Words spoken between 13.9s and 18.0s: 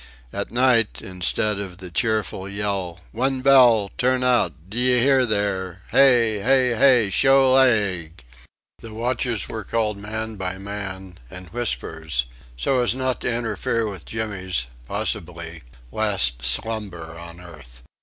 Jimmy's, possibly, last slumber on earth.